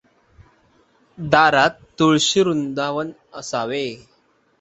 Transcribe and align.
दारात 1.17 1.77
तुळशी 1.99 2.41
वृंदावन 2.41 3.11
असावे. 3.33 3.85